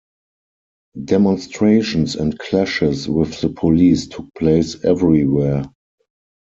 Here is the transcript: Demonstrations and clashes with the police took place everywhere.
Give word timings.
Demonstrations 1.05 2.15
and 2.15 2.39
clashes 2.39 3.07
with 3.07 3.39
the 3.39 3.49
police 3.49 4.07
took 4.07 4.33
place 4.33 4.83
everywhere. 4.83 5.69